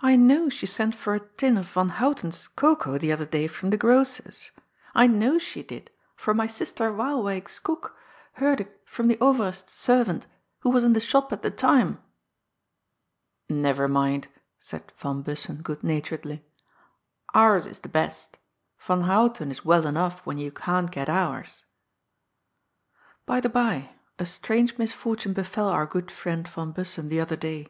I 0.00 0.16
know 0.16 0.48
she 0.48 0.64
sent 0.64 0.94
for 0.94 1.14
a 1.14 1.20
tin 1.20 1.58
of 1.58 1.68
Van 1.70 1.90
Houten's 1.90 2.48
cocoa 2.48 2.96
the 2.96 3.12
other 3.12 3.26
day 3.26 3.46
from 3.46 3.68
the 3.68 3.76
grocer's. 3.76 4.50
I 4.94 5.06
know 5.06 5.36
she 5.36 5.62
did, 5.62 5.90
for 6.16 6.32
my 6.32 6.46
sister 6.46 6.90
Waalwyk's 6.90 7.58
cook 7.58 7.94
heard 8.40 8.62
it 8.62 8.80
from 8.86 9.08
the 9.08 9.20
Over 9.20 9.44
est's 9.48 9.70
servant, 9.74 10.26
who 10.60 10.70
was 10.70 10.84
in 10.84 10.94
the 10.94 11.00
shop 11.00 11.34
at 11.34 11.42
the 11.42 11.50
time."" 11.50 12.02
If 13.50 13.62
ever 13.66 13.88
mind," 13.88 14.28
said 14.58 14.90
Van 14.96 15.20
Bussen 15.20 15.60
good 15.60 15.84
naturedly. 15.84 16.46
*' 16.90 17.34
Ours 17.34 17.66
is 17.66 17.80
the 17.80 17.90
best. 17.90 18.38
Van 18.80 19.02
Houten 19.02 19.50
is 19.50 19.66
well 19.66 19.86
enough 19.86 20.20
when 20.24 20.38
you 20.38 20.50
can't 20.50 20.90
get 20.90 21.10
ours." 21.10 21.66
By 23.26 23.40
the 23.40 23.50
bye, 23.50 23.90
a 24.18 24.24
strange 24.24 24.78
misfortune 24.78 25.34
befell 25.34 25.68
our 25.68 25.84
good 25.84 26.10
friend 26.10 26.48
Van 26.48 26.70
Bussen 26.72 27.10
the 27.10 27.20
other 27.20 27.36
day. 27.36 27.66